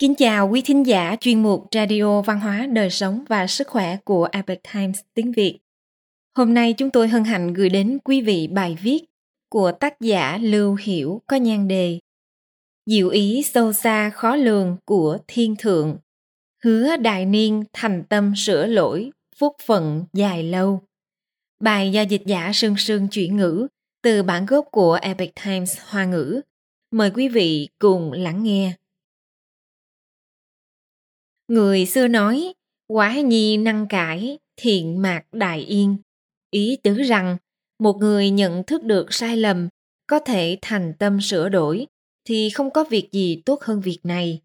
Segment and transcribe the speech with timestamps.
[0.00, 3.96] Kính chào quý thính giả chuyên mục Radio Văn hóa, Đời sống và Sức khỏe
[4.04, 5.58] của Epoch Times tiếng Việt.
[6.36, 9.04] Hôm nay chúng tôi hân hạnh gửi đến quý vị bài viết
[9.50, 11.98] của tác giả Lưu Hiểu có nhan đề
[12.86, 15.98] Diệu ý sâu xa khó lường của thiên thượng,
[16.64, 20.82] hứa đại niên thành tâm sửa lỗi, phúc phận dài lâu.
[21.62, 23.66] Bài do dịch giả Sương Sương chuyển ngữ
[24.02, 26.40] từ bản gốc của Epic Times Hoa ngữ.
[26.90, 28.72] Mời quý vị cùng lắng nghe.
[31.50, 32.52] Người xưa nói,
[32.88, 35.96] quả nhi năng cải, thiện mạc đại yên.
[36.50, 37.36] Ý tứ rằng,
[37.78, 39.68] một người nhận thức được sai lầm,
[40.06, 41.86] có thể thành tâm sửa đổi,
[42.28, 44.40] thì không có việc gì tốt hơn việc này.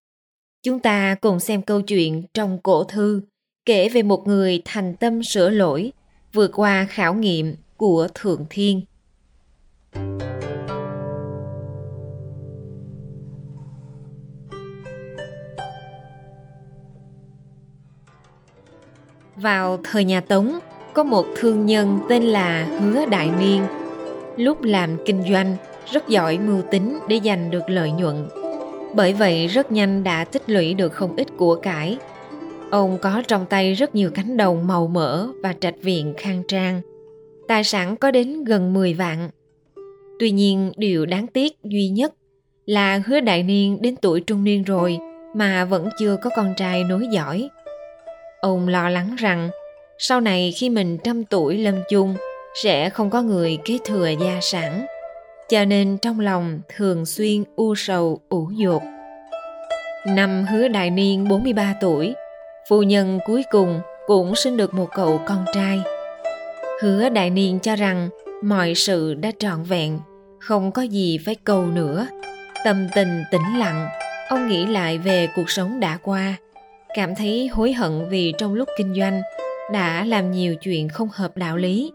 [0.64, 3.22] Chúng ta cùng xem câu chuyện trong cổ thư
[3.66, 5.92] kể về một người thành tâm sửa lỗi,
[6.34, 8.82] vượt qua khảo nghiệm của Thượng Thiên.
[19.46, 20.60] Vào thời nhà Tống,
[20.94, 23.62] có một thương nhân tên là Hứa Đại Niên.
[24.38, 25.56] Lúc làm kinh doanh,
[25.92, 28.28] rất giỏi mưu tính để giành được lợi nhuận.
[28.96, 31.98] Bởi vậy rất nhanh đã tích lũy được không ít của cải.
[32.72, 36.82] Ông có trong tay rất nhiều cánh đồng màu mỡ và trạch viện khang trang.
[37.48, 39.30] Tài sản có đến gần 10 vạn.
[40.20, 42.14] Tuy nhiên điều đáng tiếc duy nhất
[42.66, 44.98] là hứa đại niên đến tuổi trung niên rồi
[45.36, 47.50] mà vẫn chưa có con trai nối dõi.
[48.40, 49.50] Ông lo lắng rằng
[49.98, 52.16] sau này khi mình trăm tuổi lâm chung
[52.64, 54.86] sẽ không có người kế thừa gia sản
[55.50, 58.82] cho nên trong lòng thường xuyên u sầu ủ dột.
[60.08, 62.16] Năm hứa đại niên 43 tuổi,
[62.70, 65.82] phu nhân cuối cùng cũng sinh được một cậu con trai.
[66.82, 68.10] Hứa đại niên cho rằng
[68.44, 70.00] mọi sự đã trọn vẹn,
[70.40, 72.08] không có gì phải cầu nữa.
[72.66, 73.88] Tâm tình tĩnh lặng,
[74.30, 76.36] ông nghĩ lại về cuộc sống đã qua,
[76.96, 79.22] cảm thấy hối hận vì trong lúc kinh doanh
[79.74, 81.92] đã làm nhiều chuyện không hợp đạo lý.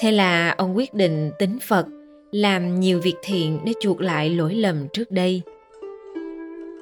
[0.00, 1.86] Thế là ông quyết định tính Phật,
[2.32, 5.42] làm nhiều việc thiện để chuộc lại lỗi lầm trước đây.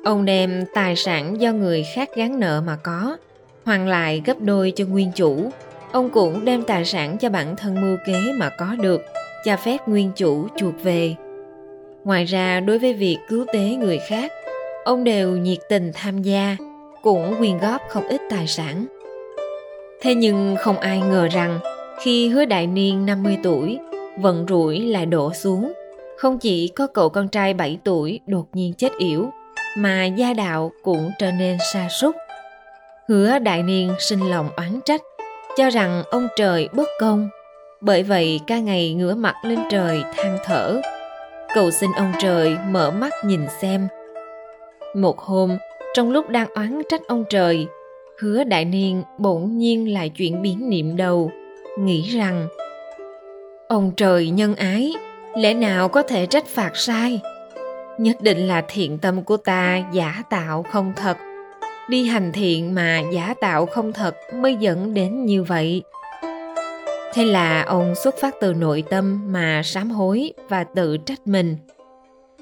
[0.05, 3.17] Ông đem tài sản do người khác gán nợ mà có,
[3.65, 5.51] hoàn lại gấp đôi cho nguyên chủ.
[5.93, 9.03] Ông cũng đem tài sản cho bản thân mưu kế mà có được,
[9.45, 11.15] cho phép nguyên chủ chuộc về.
[12.05, 14.33] Ngoài ra, đối với việc cứu tế người khác,
[14.85, 16.57] ông đều nhiệt tình tham gia
[17.06, 18.87] cũng quyên góp không ít tài sản
[20.00, 21.59] thế nhưng không ai ngờ rằng
[22.00, 23.78] khi hứa đại niên 50 tuổi
[24.19, 25.72] vận rủi lại đổ xuống.
[26.17, 29.31] Không chỉ có cậu con trai 7 tuổi đột nhiên chết yểu,
[29.77, 32.17] mà gia đạo cũng trở nên sa sút.
[33.09, 35.03] Hứa đại niên sinh lòng oán trách,
[35.56, 37.28] cho rằng ông trời bất công.
[37.81, 40.81] Bởi vậy ca ngày ngửa mặt lên trời than thở,
[41.55, 43.88] cầu xin ông trời mở mắt nhìn xem.
[44.94, 45.56] Một hôm,
[45.95, 47.67] trong lúc đang oán trách ông trời,
[48.19, 51.31] hứa đại niên bỗng nhiên lại chuyển biến niệm đầu,
[51.79, 52.49] nghĩ rằng
[53.69, 54.93] ông trời nhân ái
[55.37, 57.21] lẽ nào có thể trách phạt sai?
[57.99, 61.17] Nhất định là thiện tâm của ta giả tạo không thật.
[61.89, 65.83] Đi hành thiện mà giả tạo không thật mới dẫn đến như vậy.
[67.15, 71.57] Thế là ông xuất phát từ nội tâm mà sám hối và tự trách mình.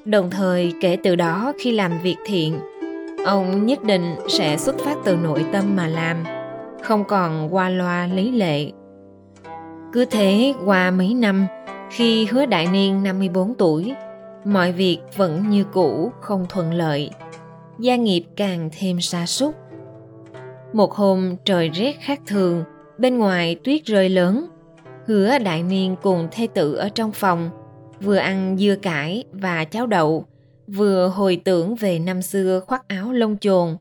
[0.05, 2.59] Đồng thời kể từ đó khi làm việc thiện
[3.25, 6.25] ông nhất định sẽ xuất phát từ nội tâm mà làm
[6.83, 8.71] không còn qua loa lý lệ
[9.95, 11.47] cứ thế qua mấy năm,
[11.91, 13.95] khi hứa đại niên 54 tuổi,
[14.45, 17.11] mọi việc vẫn như cũ không thuận lợi.
[17.79, 19.55] Gia nghiệp càng thêm sa sút.
[20.73, 22.65] Một hôm trời rét khác thường,
[22.99, 24.47] bên ngoài tuyết rơi lớn.
[25.07, 27.51] Hứa đại niên cùng thê tử ở trong phòng,
[28.01, 30.25] vừa ăn dưa cải và cháo đậu,
[30.67, 33.77] vừa hồi tưởng về năm xưa khoác áo lông chồn,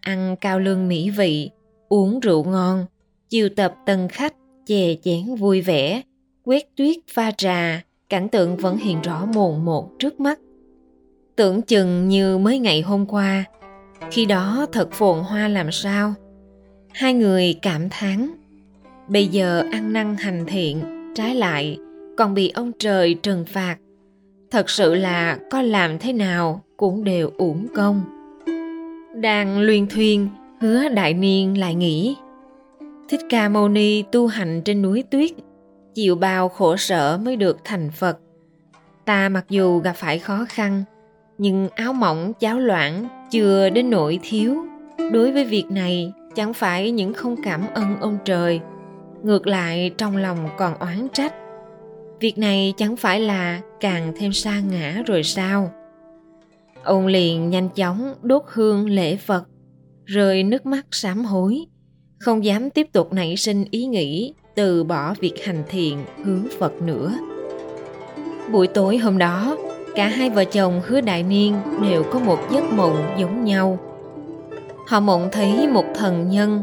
[0.00, 1.50] ăn cao lương mỹ vị,
[1.88, 2.86] uống rượu ngon,
[3.28, 4.34] chiều tập tân khách
[4.66, 6.02] chè chén vui vẻ,
[6.44, 10.38] quét tuyết pha trà, cảnh tượng vẫn hiện rõ mồn một trước mắt.
[11.36, 13.44] Tưởng chừng như mới ngày hôm qua,
[14.10, 16.14] khi đó thật phồn hoa làm sao.
[16.92, 18.30] Hai người cảm thán,
[19.08, 20.82] bây giờ ăn năn hành thiện,
[21.14, 21.78] trái lại
[22.16, 23.76] còn bị ông trời trừng phạt.
[24.50, 28.02] Thật sự là có làm thế nào cũng đều uổng công.
[29.14, 30.28] Đang luyên thuyên,
[30.60, 32.16] hứa đại niên lại nghĩ
[33.08, 35.30] Thích Ca Mâu Ni tu hành trên núi tuyết,
[35.94, 38.18] chịu bao khổ sở mới được thành Phật.
[39.04, 40.84] Ta mặc dù gặp phải khó khăn,
[41.38, 44.56] nhưng áo mỏng cháo loãng chưa đến nỗi thiếu.
[45.12, 48.60] Đối với việc này, chẳng phải những không cảm ơn ông trời,
[49.22, 51.34] ngược lại trong lòng còn oán trách.
[52.20, 55.70] Việc này chẳng phải là càng thêm xa ngã rồi sao?
[56.82, 59.44] Ông liền nhanh chóng đốt hương lễ Phật,
[60.04, 61.66] rơi nước mắt sám hối,
[62.18, 66.82] không dám tiếp tục nảy sinh ý nghĩ từ bỏ việc hành thiện hướng Phật
[66.82, 67.12] nữa.
[68.52, 69.56] Buổi tối hôm đó,
[69.94, 73.78] cả hai vợ chồng hứa đại niên đều có một giấc mộng giống nhau.
[74.86, 76.62] Họ mộng thấy một thần nhân,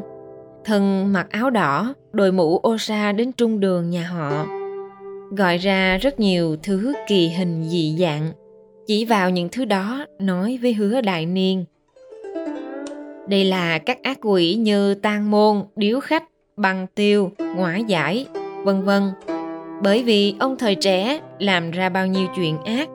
[0.65, 4.45] thần mặc áo đỏ, đội mũ ô sa đến trung đường nhà họ,
[5.35, 8.31] gọi ra rất nhiều thứ kỳ hình dị dạng.
[8.87, 11.65] Chỉ vào những thứ đó nói với hứa đại niên.
[13.27, 16.23] Đây là các ác quỷ như tan môn, điếu khách,
[16.57, 18.25] băng tiêu ngõa giải,
[18.63, 19.03] vân vân.
[19.83, 22.89] Bởi vì ông thời trẻ làm ra bao nhiêu chuyện ác.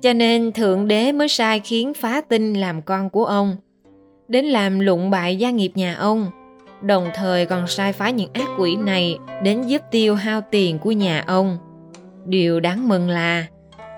[0.00, 3.56] Cho nên thượng đế mới sai khiến phá tinh làm con của ông.
[4.28, 6.26] Đến làm lụng bại gia nghiệp nhà ông
[6.82, 10.92] đồng thời còn sai phái những ác quỷ này đến giúp tiêu hao tiền của
[10.92, 11.58] nhà ông.
[12.24, 13.46] Điều đáng mừng là,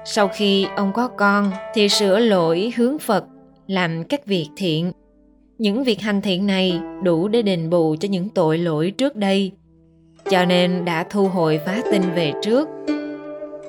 [0.05, 3.25] sau khi ông có con thì sửa lỗi hướng phật,
[3.67, 4.93] làm các việc thiện.
[5.59, 9.53] Những việc hành thiện này đủ để đền bù cho những tội lỗi trước đây,
[10.31, 12.69] cho nên đã thu hồi phá tinh về trước.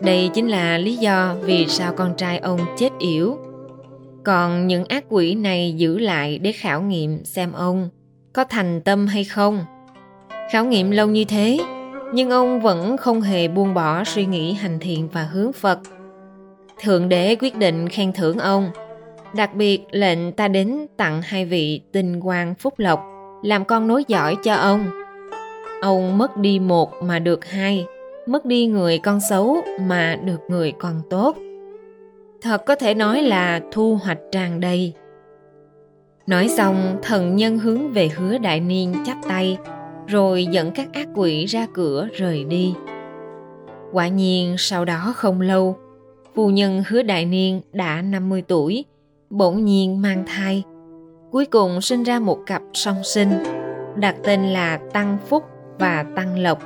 [0.04, 3.38] Đây chính là lý do vì sao con trai ông chết yểu.
[4.24, 7.90] Còn những ác quỷ này giữ lại để khảo nghiệm xem ông
[8.34, 9.66] có thành tâm hay không?
[10.52, 11.60] Khảo nghiệm lâu như thế,
[12.14, 15.80] nhưng ông vẫn không hề buông bỏ suy nghĩ hành thiện và hướng phật.
[16.84, 18.72] Thượng đế quyết định khen thưởng ông,
[19.36, 23.04] đặc biệt lệnh ta đến tặng hai vị tinh quang phúc lộc,
[23.44, 24.90] làm con nối dõi cho ông.
[25.82, 27.86] Ông mất đi một mà được hai,
[28.28, 31.38] mất đi người con xấu mà được người con tốt.
[32.42, 34.94] Thật có thể nói là thu hoạch tràn đầy
[36.28, 39.58] nói xong, thần nhân hướng về hứa đại niên chắp tay,
[40.08, 42.74] rồi dẫn các ác quỷ ra cửa rời đi.
[43.92, 45.78] Quả nhiên, sau đó không lâu,
[46.36, 48.86] phu nhân hứa đại niên đã 50 tuổi,
[49.30, 50.64] bỗng nhiên mang thai.
[51.32, 53.32] Cuối cùng sinh ra một cặp song sinh,
[53.96, 55.44] đặt tên là tăng phúc
[55.80, 56.62] và tăng lộc.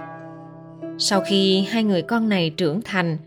[0.97, 3.17] Sau khi hai người con này trưởng thành,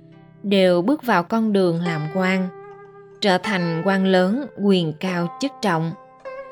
[0.42, 2.48] đều bước vào con đường làm quan,
[3.20, 5.92] trở thành quan lớn, quyền cao chức trọng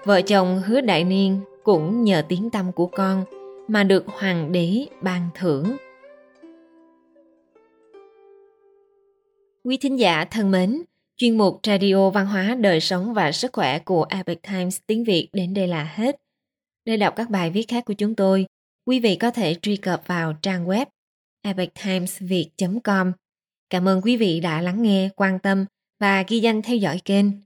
[0.06, 3.25] vợ chồng hứa đại niên cũng nhờ tiếng tâm của con
[3.69, 5.76] mà được hoàng đế ban thưởng.
[9.64, 10.82] Quý thính giả thân mến,
[11.17, 15.29] chuyên mục radio văn hóa đời sống và sức khỏe của Epic Times tiếng Việt
[15.32, 16.17] đến đây là hết.
[16.85, 18.47] Để đọc các bài viết khác của chúng tôi,
[18.87, 20.87] quý vị có thể truy cập vào trang web
[21.43, 23.12] epictimesviet.com
[23.70, 25.64] cảm ơn quý vị đã lắng nghe, quan tâm
[26.00, 27.45] và ghi danh theo dõi kênh